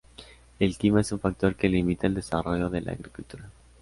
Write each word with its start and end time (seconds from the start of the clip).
El 0.57 0.77
clima 0.77 1.01
es 1.01 1.11
un 1.11 1.19
factor 1.19 1.53
que 1.55 1.69
limita 1.69 2.07
el 2.07 2.15
desarrollo 2.15 2.71
de 2.71 2.81
la 2.81 2.93
agricultura. 2.93 3.51